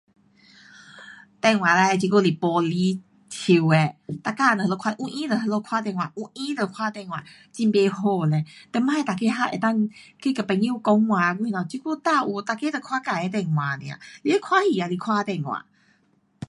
[1.41, 3.75] 电话嘞这久是不离手的，
[4.07, 7.23] 每天都那里看，有闲就那里看电话，有闲就看电话
[7.55, 15.63] 很不好嘞，以前每个还能够去跟朋友讲话什么，这久哪有，每个都看自的电话 nia, 连看戏也是看电话。